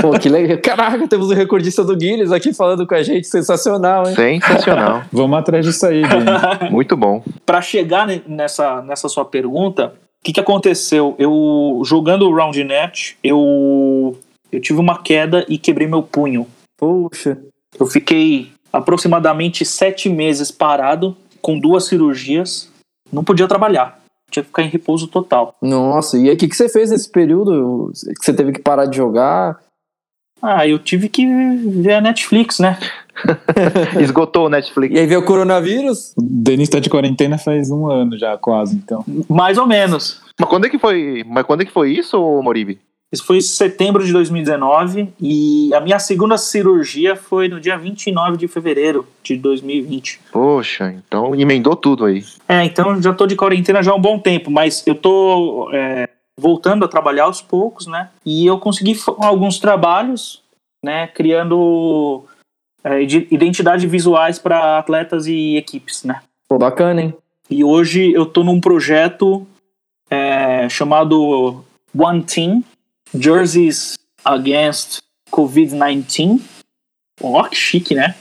[0.00, 0.58] Pô, que legal.
[0.58, 3.26] Caraca, temos o um recordista do Guinness aqui falando com a gente.
[3.26, 4.14] Sensacional, hein?
[4.14, 5.02] Sensacional.
[5.12, 6.02] Vamos atrás disso aí,
[6.70, 7.22] Muito bom.
[7.44, 11.14] Para chegar nessa, nessa sua pergunta, o que, que aconteceu?
[11.18, 14.18] Eu, jogando o Round Net, eu,
[14.50, 16.46] eu tive uma queda e quebrei meu punho.
[16.76, 17.38] Puxa.
[17.78, 22.68] Eu fiquei aproximadamente sete meses parado, com duas cirurgias.
[23.12, 23.99] Não podia trabalhar
[24.30, 25.54] tinha que ficar em repouso total.
[25.60, 28.86] Nossa, e aí o que, que você fez nesse período que você teve que parar
[28.86, 29.58] de jogar?
[30.42, 32.78] Ah, eu tive que ver a Netflix, né?
[34.00, 34.94] Esgotou o Netflix.
[34.94, 36.14] E aí veio o coronavírus?
[36.16, 39.04] O Denis tá de quarentena faz um ano já, quase, então.
[39.28, 40.22] Mais ou menos.
[40.38, 42.80] Mas quando é que foi, mas quando é que foi isso, Moribi?
[43.12, 48.36] Isso foi em setembro de 2019 e a minha segunda cirurgia foi no dia 29
[48.36, 50.20] de fevereiro de 2020.
[50.30, 52.24] Poxa, então emendou tudo aí.
[52.48, 56.08] É, então já tô de quarentena já há um bom tempo, mas eu tô é,
[56.38, 58.10] voltando a trabalhar aos poucos, né?
[58.24, 60.40] E eu consegui alguns trabalhos,
[60.82, 62.24] né, criando
[62.84, 66.22] é, identidades visuais para atletas e equipes, né?
[66.48, 67.14] Pô, bacana, hein?
[67.50, 69.44] E hoje eu tô num projeto
[70.08, 71.64] é, chamado
[71.96, 72.62] One Team,
[73.14, 76.40] Jerseys Against COVID-19.
[77.22, 78.14] Ó, oh, que chique, né?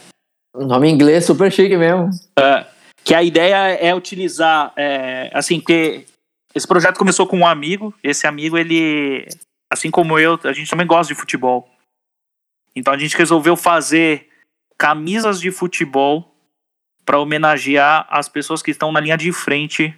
[0.55, 2.09] Nome em inglês super chique mesmo.
[2.37, 2.65] É,
[3.03, 6.05] que a ideia é utilizar, é, assim, que
[6.53, 7.93] esse projeto começou com um amigo.
[8.03, 9.27] Esse amigo, ele,
[9.71, 11.69] assim como eu, a gente também gosta de futebol.
[12.75, 14.27] Então a gente resolveu fazer
[14.77, 16.33] camisas de futebol
[17.05, 19.95] para homenagear as pessoas que estão na linha de frente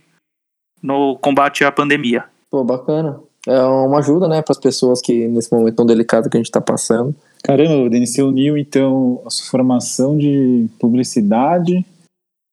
[0.81, 2.25] no combate à pandemia.
[2.49, 6.37] Pô, bacana é uma ajuda, né, para as pessoas que nesse momento tão delicado que
[6.37, 7.15] a gente está passando.
[7.43, 11.85] Caramba, Denis, você uniu então a sua formação de publicidade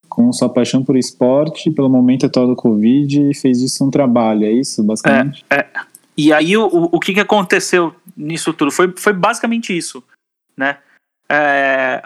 [0.08, 4.44] com sua paixão por esporte, pelo momento atual do Covid, e fez isso um trabalho,
[4.44, 5.44] é isso, basicamente?
[5.50, 5.68] É, é.
[6.16, 8.72] E aí o, o que, que aconteceu nisso tudo?
[8.72, 10.02] Foi, foi basicamente isso,
[10.56, 10.78] né?
[11.28, 12.02] É,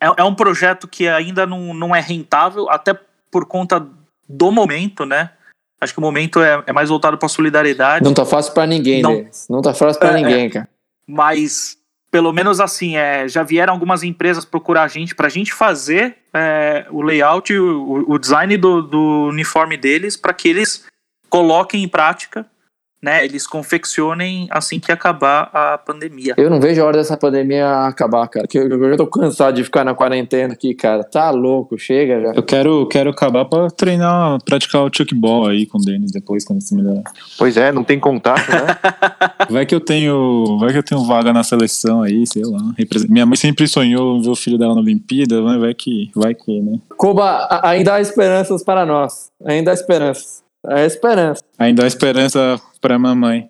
[0.00, 2.96] é, é um projeto que ainda não, não é rentável, até
[3.30, 3.84] por conta
[4.28, 5.30] do momento, né?
[5.82, 8.04] Acho que o momento é, é mais voltado para solidariedade.
[8.04, 9.46] Não tá fácil para ninguém, não, Denis.
[9.50, 10.68] Não tá fácil para é, ninguém, cara.
[11.04, 11.76] Mas
[12.08, 16.18] pelo menos assim, é, já vieram algumas empresas procurar a gente para a gente fazer
[16.32, 20.84] é, o layout, o, o design do, do uniforme deles para que eles
[21.28, 22.46] coloquem em prática
[23.02, 26.34] né, eles confeccionem assim que acabar a pandemia.
[26.36, 28.46] Eu não vejo a hora dessa pandemia acabar, cara.
[28.46, 31.02] Que eu, eu já tô cansado de ficar na quarentena aqui, cara.
[31.02, 32.32] Tá louco, chega já.
[32.32, 36.60] Eu quero, quero acabar pra treinar, praticar o chuckball aí com o Denis depois, quando
[36.60, 37.02] se melhorar.
[37.36, 38.66] Pois é, não tem contato, né?
[39.50, 40.58] vai que eu tenho.
[40.60, 42.60] Vai que eu tenho vaga na seleção aí, sei lá.
[43.08, 46.60] Minha mãe sempre sonhou ver o filho dela na Olimpíada, mas vai que, vai que,
[46.60, 46.78] né?
[46.96, 49.30] Koba, ainda há esperanças para nós.
[49.44, 50.42] Ainda há esperanças.
[50.68, 51.42] É esperança.
[51.58, 53.48] Ainda há esperança pra mamãe.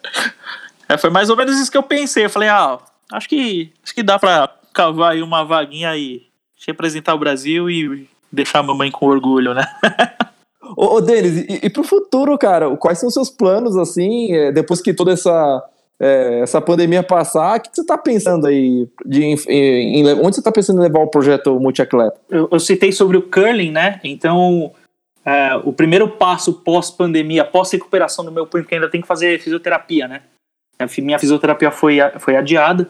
[0.88, 2.24] é, foi mais ou menos isso que eu pensei.
[2.24, 2.78] Eu falei, ah,
[3.12, 6.22] acho que, acho que dá pra cavar aí uma vaguinha aí,
[6.66, 9.64] representar o Brasil e deixar a mamãe com orgulho, né?
[10.76, 14.52] ô, ô Denis, e, e pro futuro, cara, quais são os seus planos, assim, é,
[14.52, 15.64] depois que toda essa,
[15.98, 18.88] é, essa pandemia passar, o que você tá pensando aí?
[19.04, 22.18] De, em, em, onde você tá pensando em levar o projeto multiatleta?
[22.30, 24.00] Eu, eu citei sobre o curling, né?
[24.04, 24.72] Então,
[25.24, 30.08] é, o primeiro passo pós-pandemia, pós-recuperação do meu punho, porque ainda tem que fazer fisioterapia,
[30.08, 30.22] né?
[30.98, 32.88] Minha fisioterapia foi, foi adiada,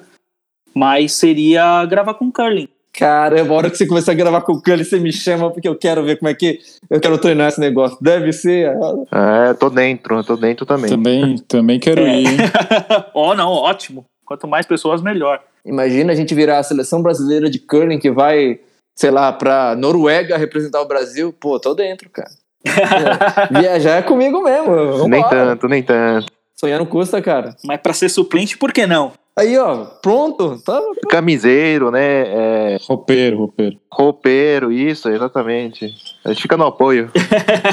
[0.75, 2.69] mas seria gravar com curling.
[2.93, 5.69] Caramba, a hora que você começar a gravar com o curling, você me chama porque
[5.69, 7.97] eu quero ver como é que eu quero treinar esse negócio.
[8.01, 8.73] Deve ser.
[9.13, 10.91] É, tô dentro, tô dentro também.
[10.91, 12.21] Também, também quero é.
[12.21, 12.39] ir.
[13.15, 14.05] Ó, oh, não, ótimo.
[14.25, 15.43] Quanto mais pessoas, melhor.
[15.65, 18.61] Imagina a gente virar a seleção brasileira de curling que vai
[18.95, 22.31] sei lá, pra Noruega representar o Brasil, pô, tô dentro, cara.
[23.51, 24.67] Viajar é comigo mesmo.
[24.67, 25.09] Vambora.
[25.09, 26.27] Nem tanto, nem tanto.
[26.55, 27.57] Sonhar não custa, cara.
[27.65, 29.13] Mas pra ser suplente, por que não?
[29.37, 30.61] Aí, ó, pronto.
[30.63, 31.09] Tá, tá.
[31.09, 32.75] Camiseiro, né?
[32.75, 32.79] É...
[32.87, 33.81] Roupeiro, roupeiro.
[33.91, 35.91] Roupeiro, isso, exatamente.
[36.23, 37.11] A gente fica no apoio.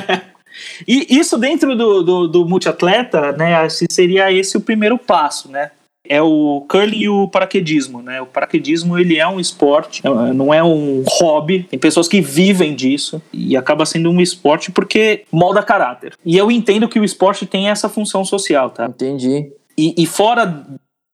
[0.87, 3.67] e isso dentro do, do, do multiatleta, né?
[3.69, 5.71] Seria esse o primeiro passo, né?
[6.09, 8.21] É o curling e o paraquedismo, né?
[8.21, 11.63] O paraquedismo ele é um esporte, é, não é um hobby.
[11.63, 16.13] Tem pessoas que vivem disso e acaba sendo um esporte porque molda caráter.
[16.25, 18.85] E eu entendo que o esporte tem essa função social, tá?
[18.85, 19.51] Entendi.
[19.77, 20.65] E, e fora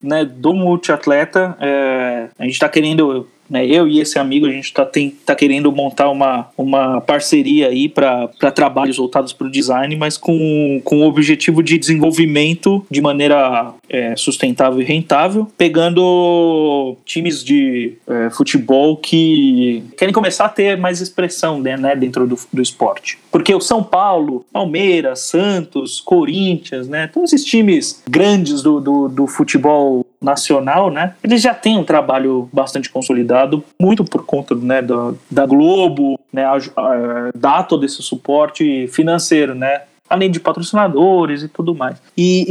[0.02, 4.66] né, do multiatleta, é, a gente está querendo né, eu e esse amigo, a gente
[4.66, 4.90] está
[5.26, 10.82] tá querendo montar uma, uma parceria aí para trabalhos voltados para o design, mas com,
[10.84, 18.30] com o objetivo de desenvolvimento de maneira é, sustentável e rentável, pegando times de é,
[18.30, 23.18] futebol que querem começar a ter mais expressão né, né, dentro do, do esporte.
[23.32, 29.28] Porque o São Paulo, Palmeiras, Santos, Corinthians, né, todos esses times grandes do, do, do
[29.28, 33.33] futebol nacional, né, eles já têm um trabalho bastante consolidado,
[33.80, 39.56] muito por conta né, da, da Globo, né, a, a, dar todo esse suporte financeiro,
[39.56, 42.02] né, além de patrocinadores e tudo mais.
[42.16, 42.46] E,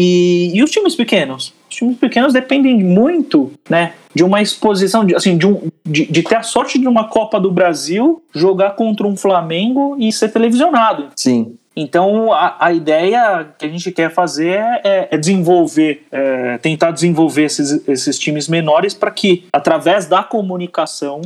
[0.53, 1.55] e, e, os times pequenos?
[1.71, 6.23] Os times pequenos dependem muito, né, de uma exposição, de, assim, de, um, de, de
[6.23, 11.09] ter a sorte de uma Copa do Brasil, jogar contra um Flamengo e ser televisionado.
[11.17, 11.57] Sim.
[11.75, 16.91] Então, a, a ideia que a gente quer fazer é, é, é desenvolver, é, tentar
[16.91, 21.23] desenvolver esses, esses times menores para que, através da comunicação,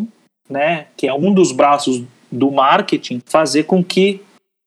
[0.49, 4.23] né, que é um dos braços do marketing, fazer com que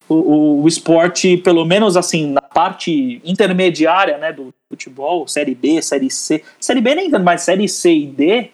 [0.09, 6.09] o, o, esporte, pelo menos assim, na parte intermediária né, do futebol, Série B, Série
[6.09, 8.49] C, Série B nem tanto, mas Série C e D,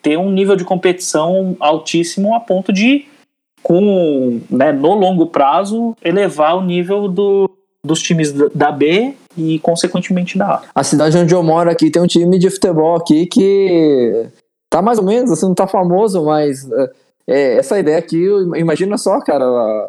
[0.00, 3.06] ter um nível de competição altíssimo a ponto de
[3.62, 7.50] com, né, no longo prazo, elevar o nível do,
[7.84, 10.62] dos times da B e, consequentemente, da A.
[10.74, 14.26] A cidade onde eu moro aqui tem um time de futebol aqui que
[14.70, 16.90] tá mais ou menos, assim, não tá famoso, mas é,
[17.26, 19.44] é essa ideia aqui, imagina só, cara,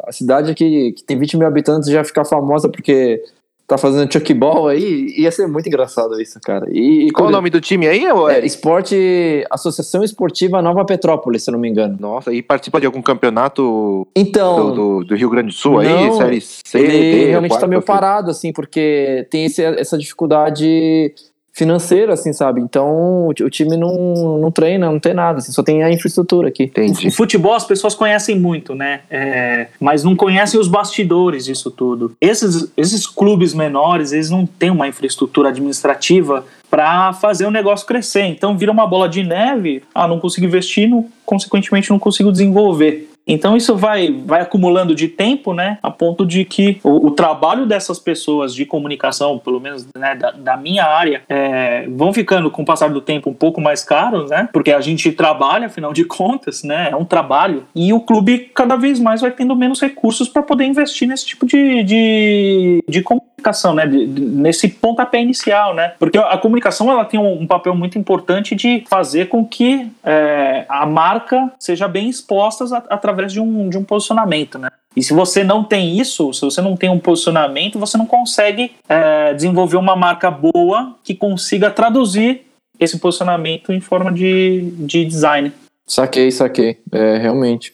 [0.06, 3.22] a, cidade aqui que tem 20 mil habitantes já ficar famosa porque
[3.70, 6.66] tá fazendo chuckball aí, ia ser muito engraçado isso, cara.
[6.70, 8.04] E, e Qual o nome do time aí?
[8.04, 11.96] É, Esporte, Associação Esportiva Nova Petrópolis, se não me engano.
[12.00, 15.80] Nossa, e participa de algum campeonato então, do, do, do Rio Grande do Sul não,
[15.80, 21.14] aí, série C, ele D, realmente tá meio parado, assim, porque tem esse, essa dificuldade
[21.52, 22.60] financeira, assim, sabe?
[22.60, 26.64] Então o, time não, não treina, não tem nada, assim, só tem a infraestrutura aqui.
[26.64, 27.08] Entendi.
[27.08, 29.00] O futebol as pessoas conhecem muito, né?
[29.10, 32.12] É, mas não conhecem os bastidores disso tudo.
[32.20, 38.24] Esses, esses clubes menores, eles não têm uma infraestrutura administrativa para fazer o negócio crescer.
[38.26, 43.09] Então vira uma bola de neve, ah, não consigo investir, não, consequentemente não consigo desenvolver.
[43.32, 47.64] Então isso vai, vai acumulando de tempo, né, a ponto de que o, o trabalho
[47.64, 52.62] dessas pessoas de comunicação, pelo menos né, da, da, minha área, é, vão ficando com
[52.62, 56.04] o passar do tempo um pouco mais caros, né, porque a gente trabalha, afinal de
[56.04, 60.28] contas, né, é um trabalho, e o clube cada vez mais vai tendo menos recursos
[60.28, 65.72] para poder investir nesse tipo de, de, de comunicação, né, de, de, nesse pontapé inicial,
[65.72, 69.88] né, porque a comunicação ela tem um, um papel muito importante de fazer com que
[70.02, 74.70] é, a marca seja bem exposta através através de um, de um posicionamento, né?
[74.96, 78.72] E se você não tem isso, se você não tem um posicionamento, você não consegue
[78.88, 82.42] é, desenvolver uma marca boa que consiga traduzir
[82.78, 85.52] esse posicionamento em forma de, de design.
[85.86, 86.78] Saquei, saquei.
[86.92, 87.72] É, realmente.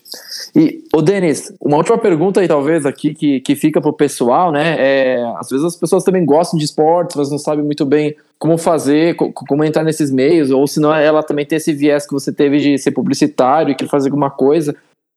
[0.55, 4.77] E, ô Denis, uma última pergunta aí, talvez, aqui, que, que fica pro pessoal, né?
[4.79, 8.59] É, às vezes as pessoas também gostam de esportes, mas não sabem muito bem como
[8.59, 12.33] fazer, como entrar nesses meios, ou se não ela também tem esse viés que você
[12.33, 14.75] teve de ser publicitário e querer fazer alguma coisa.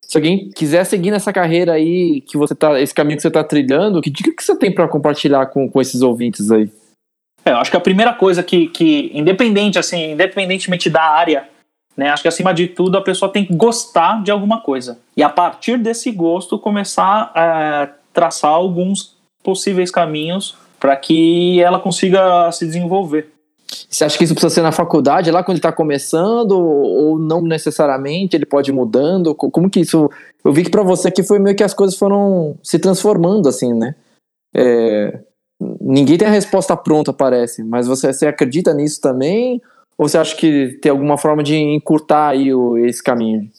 [0.09, 3.43] Se alguém quiser seguir nessa carreira aí, que você tá, esse caminho que você está
[3.43, 6.67] trilhando, que dica que você tem para compartilhar com, com esses ouvintes aí?
[7.45, 11.47] É, eu acho que a primeira coisa que, que independente, assim, independentemente da área,
[11.95, 14.97] né, acho que acima de tudo a pessoa tem que gostar de alguma coisa.
[15.15, 22.51] E a partir desse gosto começar a traçar alguns possíveis caminhos para que ela consiga
[22.51, 23.29] se desenvolver.
[23.89, 27.41] Você acha que isso precisa ser na faculdade, lá quando ele está começando, ou não
[27.41, 29.35] necessariamente, ele pode ir mudando?
[29.35, 30.09] Como que isso.
[30.43, 33.73] Eu vi que para você aqui foi meio que as coisas foram se transformando, assim,
[33.73, 33.95] né?
[34.55, 35.19] É...
[35.81, 39.61] Ninguém tem a resposta pronta, parece, mas você, você acredita nisso também?
[39.97, 43.51] Ou você acha que tem alguma forma de encurtar aí o, esse caminho?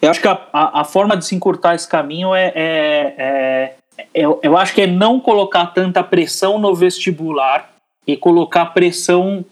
[0.00, 3.74] Eu acho que a, a, forma de se encurtar esse caminho é, é, é
[4.14, 7.77] eu, eu acho que é não colocar tanta pressão no vestibular
[8.08, 9.44] e colocar pressão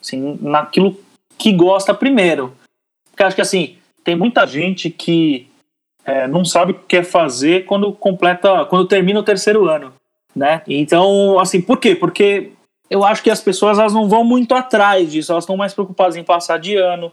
[0.00, 0.98] assim, naquilo
[1.38, 2.52] que gosta primeiro.
[3.10, 5.48] Porque acho que assim, tem muita gente que
[6.04, 9.92] é, não sabe o que quer fazer quando completa, quando termina o terceiro ano,
[10.34, 10.62] né?
[10.66, 11.94] Então, assim, por quê?
[11.94, 12.52] Porque
[12.90, 16.16] eu acho que as pessoas elas não vão muito atrás disso, elas estão mais preocupadas
[16.16, 17.12] em passar de ano,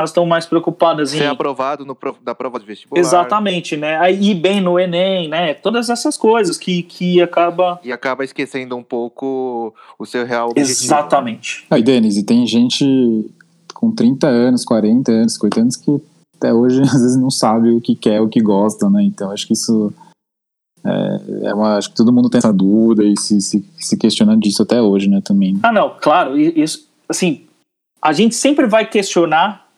[0.00, 1.18] elas estão mais preocupadas em.
[1.18, 3.00] Ser aprovado no, da prova de vestibular.
[3.00, 3.98] Exatamente, né?
[3.98, 5.54] Aí ir bem no Enem, né?
[5.54, 7.80] Todas essas coisas que, que acaba.
[7.84, 10.84] E acaba esquecendo um pouco o seu real objetivo.
[10.84, 11.66] Exatamente.
[11.70, 13.30] Aí, Denis, e tem gente
[13.74, 16.02] com 30 anos, 40 anos, 50 anos que
[16.36, 19.02] até hoje às vezes não sabe o que quer, o que gosta, né?
[19.02, 19.92] Então acho que isso.
[20.82, 24.34] É, é uma, acho que todo mundo tem essa dúvida e se, se, se questiona
[24.34, 25.20] disso até hoje, né?
[25.22, 25.58] Também.
[25.62, 26.38] Ah, não, claro.
[26.38, 27.44] Isso, assim,
[28.00, 29.69] a gente sempre vai questionar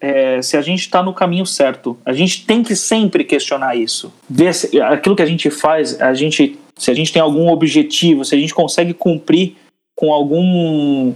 [0.00, 1.98] é, se a gente está no caminho certo.
[2.04, 4.12] A gente tem que sempre questionar isso.
[4.28, 8.24] Ver se, aquilo que a gente faz, a gente, se a gente tem algum objetivo,
[8.24, 9.56] se a gente consegue cumprir
[9.94, 11.12] com algum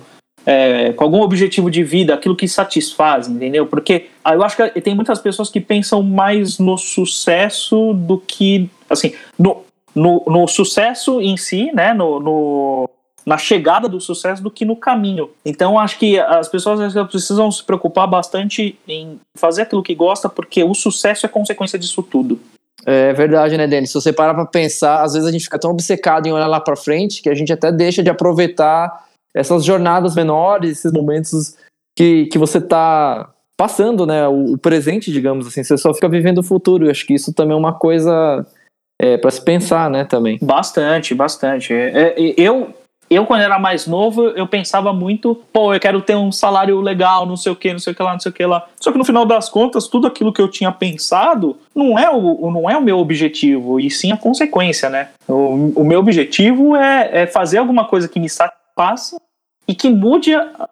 [0.46, 3.66] é, com algum objetivo de vida, aquilo que satisfaz, entendeu?
[3.66, 8.68] Porque ah, eu acho que tem muitas pessoas que pensam mais no sucesso do que,
[8.90, 11.94] assim, no, no, no sucesso em si, né?
[11.94, 12.90] No, no,
[13.24, 15.30] na chegada do sucesso do que no caminho.
[15.44, 20.62] Então acho que as pessoas precisam se preocupar bastante em fazer aquilo que gosta, porque
[20.62, 22.38] o sucesso é consequência disso tudo.
[22.86, 23.90] É verdade, né, Denis?
[23.90, 26.60] Se você parar pra pensar, às vezes a gente fica tão obcecado em olhar lá
[26.60, 31.56] pra frente que a gente até deixa de aproveitar essas jornadas menores, esses momentos
[31.96, 34.28] que, que você tá passando, né?
[34.28, 35.64] O, o presente, digamos assim.
[35.64, 36.86] Você só fica vivendo o futuro.
[36.86, 38.46] Eu acho que isso também é uma coisa
[39.00, 40.38] é, para se pensar, né, também.
[40.42, 41.72] Bastante, bastante.
[41.72, 42.74] É, é eu,
[43.10, 47.26] eu, quando era mais novo, eu pensava muito, pô, eu quero ter um salário legal,
[47.26, 48.66] não sei o que, não sei o que lá, não sei o que lá.
[48.80, 52.50] Só que no final das contas, tudo aquilo que eu tinha pensado não é o,
[52.50, 55.10] não é o meu objetivo, e sim a consequência, né?
[55.28, 59.20] O, o meu objetivo é, é fazer alguma coisa que me satisfaça
[59.68, 60.68] e que mude a,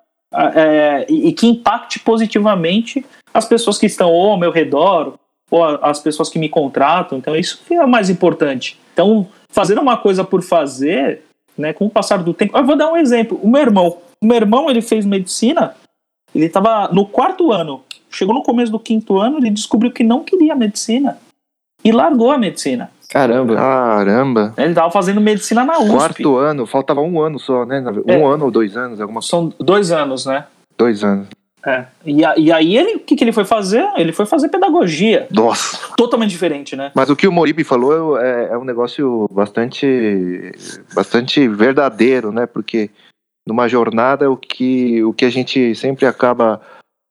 [0.54, 5.14] é, e que impacte positivamente as pessoas que estão ou ao meu redor,
[5.50, 7.18] ou as pessoas que me contratam.
[7.18, 8.78] Então, isso é o mais importante.
[8.92, 11.22] Então, fazer uma coisa por fazer
[11.56, 12.56] né, com o passar do tempo.
[12.56, 13.38] Eu vou dar um exemplo.
[13.42, 15.74] O meu irmão, o meu irmão ele fez medicina,
[16.34, 17.82] ele estava no quarto ano.
[18.10, 21.18] Chegou no começo do quinto ano, ele descobriu que não queria medicina
[21.84, 22.90] e largou a medicina.
[23.08, 23.56] Caramba.
[23.56, 24.54] Caramba.
[24.56, 25.90] Ele estava fazendo medicina na USP.
[25.90, 27.82] Quarto ano, faltava um ano só, né?
[28.06, 28.34] Um é.
[28.34, 30.46] ano ou dois anos, alguma São dois anos, né?
[30.78, 31.28] Dois anos.
[31.64, 31.86] É.
[32.04, 33.88] E, a, e aí ele, o que, que ele foi fazer?
[33.96, 35.28] Ele foi fazer pedagogia.
[35.30, 35.94] Nossa.
[35.96, 36.90] Totalmente diferente, né?
[36.94, 40.52] Mas o que o Moribi falou é, é um negócio bastante,
[40.94, 42.46] bastante verdadeiro, né?
[42.46, 42.90] Porque
[43.46, 46.60] numa jornada o que, o que a gente sempre acaba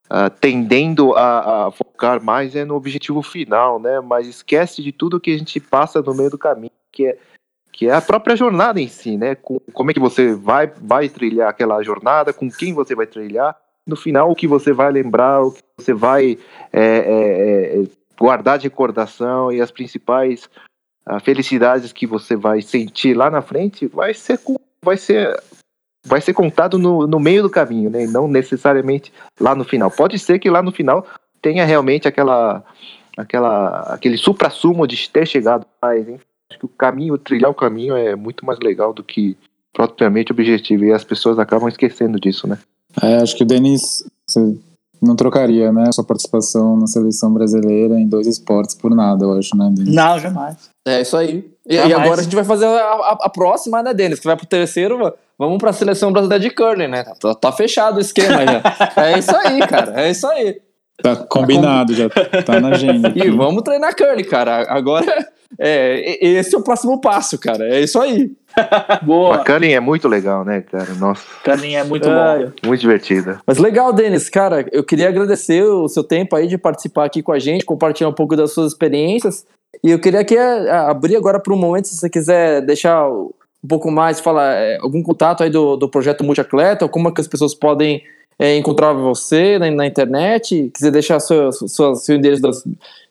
[0.06, 4.02] uh, tendendo a, a, focar mais é no objetivo final, né?
[4.02, 7.18] Mas esquece de tudo que a gente passa no meio do caminho, que é
[7.74, 9.34] que é a própria jornada em si, né?
[9.34, 13.58] Com, como é que você vai, vai trilhar aquela jornada, com quem você vai trilhar,
[13.88, 16.38] no final o que você vai lembrar, o que você vai
[16.72, 17.84] é, é, é,
[18.18, 20.50] guardar de recordação e as principais
[21.08, 24.40] uh, felicidades que você vai sentir lá na frente vai ser
[24.84, 25.36] vai ser
[26.06, 28.06] vai ser contado no, no meio do caminho, né?
[28.08, 29.92] Não necessariamente lá no final.
[29.92, 31.06] Pode ser que lá no final
[31.42, 32.64] tenha realmente aquela
[33.18, 36.20] aquela aquele supra-sumo de ter chegado mais, hein?
[36.50, 39.38] Acho que o caminho, trilhar o caminho é muito mais legal do que
[39.74, 42.58] propriamente objetivo e as pessoas acabam esquecendo disso, né?
[43.02, 44.04] É, acho que o Denis
[45.02, 49.58] não trocaria, né, sua participação na seleção brasileira em dois esportes por nada, eu acho,
[49.58, 49.94] né, Denis?
[49.94, 50.70] Não, jamais.
[50.88, 51.50] É isso aí.
[51.68, 54.20] E, e, agora a gente vai fazer a, a, a, próxima, né, Denis?
[54.20, 57.04] Que vai pro terceiro, vamos pra seleção brasileira de curling, né?
[57.20, 58.64] Tá, tá fechado o esquema já.
[59.04, 60.02] é isso aí, cara.
[60.02, 60.62] É isso aí.
[61.02, 63.08] Tá combinado, já tá na agenda.
[63.08, 63.20] Aqui.
[63.20, 64.72] E vamos treinar curling, cara.
[64.72, 65.28] Agora,
[65.60, 67.68] é, esse é o próximo passo, cara.
[67.68, 68.32] É isso aí.
[69.04, 69.36] Boa.
[69.36, 70.94] A curling é muito legal, né, cara?
[70.96, 71.24] Nossa.
[71.44, 72.46] Curling é muito é.
[72.46, 72.52] bom.
[72.68, 73.40] Muito divertida.
[73.46, 74.30] Mas legal, Denis.
[74.30, 78.10] Cara, eu queria agradecer o seu tempo aí de participar aqui com a gente, compartilhar
[78.10, 79.46] um pouco das suas experiências.
[79.84, 83.68] E eu queria que é, abrir agora para um momento, se você quiser deixar um
[83.68, 87.22] pouco mais, falar é, algum contato aí do, do projeto Multiatleta, ou como é que
[87.22, 88.04] as pessoas podem
[88.38, 92.64] é, encontrar você na, na internet, quiser deixar seu, seu, seu endereço das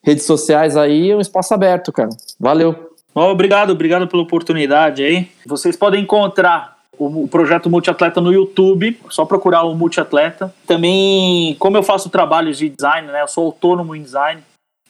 [0.03, 2.11] redes sociais aí, é um espaço aberto, cara.
[2.39, 2.90] Valeu.
[3.15, 5.29] Obrigado, obrigado pela oportunidade aí.
[5.47, 10.55] Vocês podem encontrar o, o projeto Multiatleta no YouTube, só procurar o Multiatleta.
[10.67, 13.23] Também, como eu faço trabalhos de design, né?
[13.23, 14.43] Eu sou autônomo em design,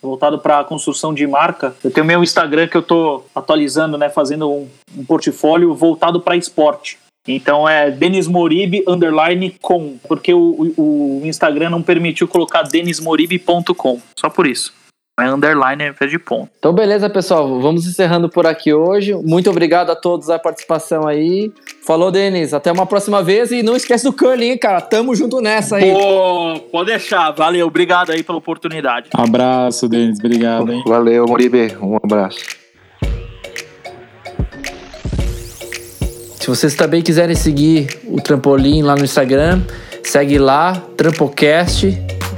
[0.03, 1.75] voltado para a construção de marca.
[1.83, 4.11] Eu tenho meu Instagram que eu estou atualizando, né?
[4.11, 6.99] Fazendo um, um portfólio voltado para esporte.
[7.29, 14.31] Então é Denis Moribe underline com, porque o, o, Instagram não permitiu colocar denismoribe.com, só
[14.31, 14.73] por isso.
[15.21, 16.51] É underline ao invés de ponto.
[16.59, 19.15] Então beleza, pessoal, vamos encerrando por aqui hoje.
[19.15, 21.53] Muito obrigado a todos a participação aí.
[21.87, 24.81] Falou, Denis, até uma próxima vez e não esquece do curling, cara.
[24.81, 25.93] Tamo junto nessa aí.
[25.93, 27.31] Pô, pode deixar.
[27.33, 29.11] Valeu, obrigado aí pela oportunidade.
[29.15, 30.83] Abraço, Denis, obrigado, hein?
[30.87, 32.39] Valeu, Moribe, um abraço.
[36.41, 39.61] Se vocês também quiserem seguir o Trampolim lá no Instagram,
[40.03, 41.87] segue lá, Trampocast,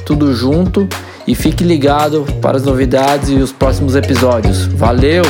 [0.05, 0.89] tudo junto.
[1.27, 4.67] E fique ligado para as novidades e os próximos episódios.
[4.67, 5.23] Valeu!